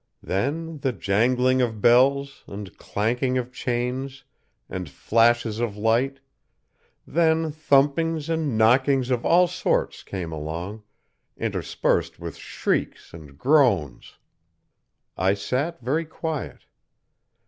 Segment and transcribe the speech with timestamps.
[0.23, 4.23] Then the jangling of bells, and clanking of chains,
[4.67, 6.19] and flashes of light;
[7.05, 10.81] then thumpings and knockings of all sorts came along,
[11.37, 14.15] interspersed with shrieks and groans.
[15.17, 16.65] I sat very quiet.